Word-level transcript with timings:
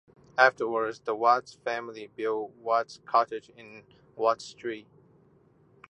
Afterwards, 0.35 1.01
the 1.01 1.13
Watts 1.13 1.53
family 1.53 2.07
built 2.15 2.53
Watts 2.55 2.99
Cottage 3.05 3.49
in 3.55 3.83
Watt 4.15 4.41
Street. 4.41 4.87